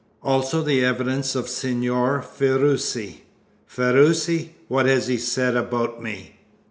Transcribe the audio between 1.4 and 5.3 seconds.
Signor Ferruci" "Ferruci! What has he